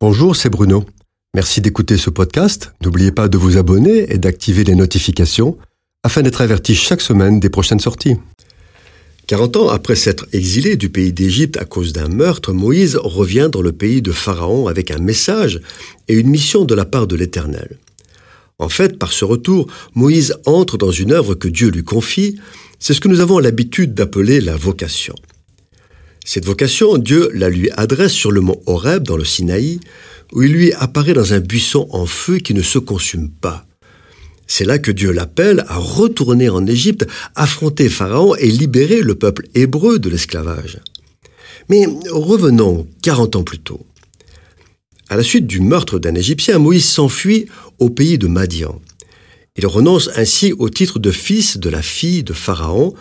[0.00, 0.84] Bonjour, c'est Bruno.
[1.34, 2.72] Merci d'écouter ce podcast.
[2.84, 5.58] N'oubliez pas de vous abonner et d'activer les notifications
[6.04, 8.14] afin d'être averti chaque semaine des prochaines sorties.
[9.26, 13.60] 40 ans après s'être exilé du pays d'Égypte à cause d'un meurtre, Moïse revient dans
[13.60, 15.60] le pays de Pharaon avec un message
[16.06, 17.76] et une mission de la part de l'Éternel.
[18.60, 22.38] En fait, par ce retour, Moïse entre dans une œuvre que Dieu lui confie,
[22.78, 25.16] c'est ce que nous avons l'habitude d'appeler la vocation.
[26.30, 29.80] Cette vocation, Dieu la lui adresse sur le mont Horeb dans le Sinaï,
[30.34, 33.64] où il lui apparaît dans un buisson en feu qui ne se consume pas.
[34.46, 39.46] C'est là que Dieu l'appelle à retourner en Égypte, affronter Pharaon et libérer le peuple
[39.54, 40.80] hébreu de l'esclavage.
[41.70, 43.86] Mais revenons 40 ans plus tôt.
[45.08, 47.46] À la suite du meurtre d'un Égyptien, Moïse s'enfuit
[47.78, 48.82] au pays de Madian.
[49.56, 52.92] Il renonce ainsi au titre de fils de la fille de Pharaon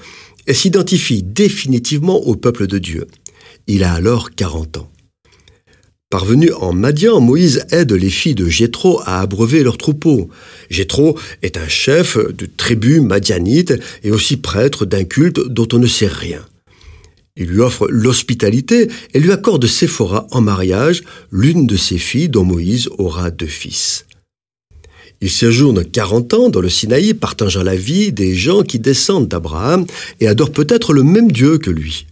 [0.48, 3.08] et s'identifie définitivement au peuple de Dieu.
[3.68, 4.90] Il a alors 40 ans.
[6.10, 10.30] Parvenu en Madian, Moïse aide les filles de Jéthro à abreuver leurs troupeaux.
[10.70, 13.74] Jéthro est un chef de tribu madianite
[14.04, 16.46] et aussi prêtre d'un culte dont on ne sait rien.
[17.36, 22.46] Il lui offre l'hospitalité et lui accorde Séphora en mariage, l'une de ses filles dont
[22.46, 24.07] Moïse aura deux fils.
[25.22, 29.86] Il séjourne 40 ans dans le Sinaï, partageant la vie des gens qui descendent d'Abraham
[30.20, 32.06] et adorent peut-être le même Dieu que lui.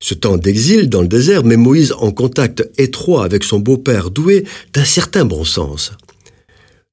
[0.00, 4.44] Ce temps d'exil dans le désert met Moïse en contact étroit avec son beau-père doué
[4.72, 5.92] d'un certain bon sens.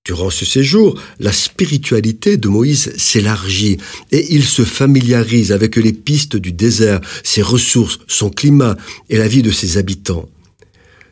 [0.05, 3.77] Durant ce séjour, la spiritualité de Moïse s'élargit
[4.11, 8.75] et il se familiarise avec les pistes du désert, ses ressources, son climat
[9.09, 10.29] et la vie de ses habitants.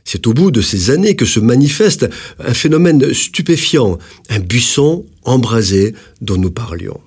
[0.10, 2.08] C'est au bout de ces années que se manifeste
[2.40, 3.98] un phénomène stupéfiant,
[4.30, 7.02] un buisson embrasé dont nous parlions.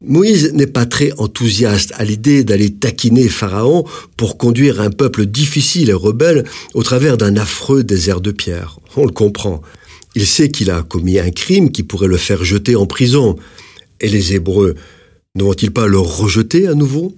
[0.00, 3.84] Moïse n'est pas très enthousiaste à l'idée d'aller taquiner Pharaon
[4.16, 6.42] pour conduire un peuple difficile et rebelle
[6.74, 8.80] au travers d'un affreux désert de pierre.
[8.96, 9.62] On le comprend.
[10.16, 13.36] Il sait qu'il a commis un crime qui pourrait le faire jeter en prison.
[14.00, 14.74] Et les Hébreux
[15.36, 17.16] ne vont-ils pas le rejeter à nouveau?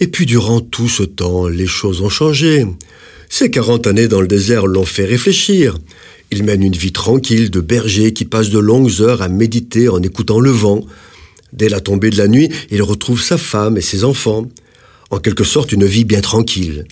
[0.00, 2.66] Et puis durant tout ce temps, les choses ont changé.
[3.28, 5.78] Ces quarante années dans le désert l'ont fait réfléchir.
[6.30, 10.02] Il mène une vie tranquille de berger qui passe de longues heures à méditer en
[10.02, 10.84] écoutant le vent.
[11.52, 14.46] Dès la tombée de la nuit, il retrouve sa femme et ses enfants.
[15.10, 16.86] En quelque sorte, une vie bien tranquille.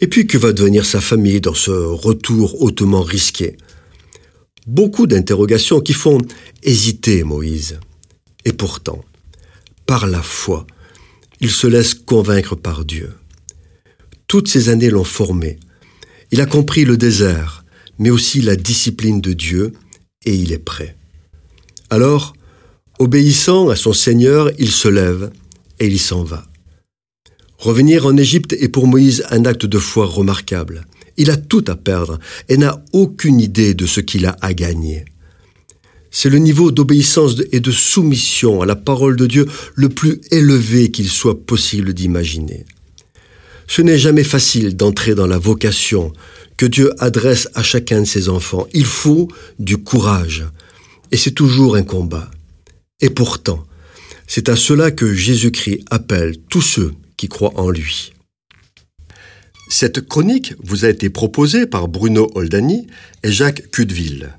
[0.00, 3.56] Et puis, que va devenir sa famille dans ce retour hautement risqué?
[4.66, 6.22] Beaucoup d'interrogations qui font
[6.62, 7.78] hésiter Moïse.
[8.46, 9.04] Et pourtant,
[9.86, 10.66] par la foi,
[11.40, 13.10] il se laisse convaincre par Dieu.
[14.34, 15.60] Toutes ces années l'ont formé.
[16.32, 17.64] Il a compris le désert,
[18.00, 19.72] mais aussi la discipline de Dieu,
[20.24, 20.96] et il est prêt.
[21.88, 22.34] Alors,
[22.98, 25.30] obéissant à son Seigneur, il se lève
[25.78, 26.48] et il s'en va.
[27.58, 30.84] Revenir en Égypte est pour Moïse un acte de foi remarquable.
[31.16, 32.18] Il a tout à perdre
[32.48, 35.04] et n'a aucune idée de ce qu'il a à gagner.
[36.10, 39.46] C'est le niveau d'obéissance et de soumission à la parole de Dieu
[39.76, 42.66] le plus élevé qu'il soit possible d'imaginer.
[43.66, 46.12] Ce n'est jamais facile d'entrer dans la vocation
[46.56, 48.66] que Dieu adresse à chacun de ses enfants.
[48.72, 50.44] Il faut du courage.
[51.10, 52.30] Et c'est toujours un combat.
[53.00, 53.64] Et pourtant,
[54.26, 58.12] c'est à cela que Jésus-Christ appelle tous ceux qui croient en lui.
[59.68, 62.86] Cette chronique vous a été proposée par Bruno Oldani
[63.22, 64.36] et Jacques Cudeville.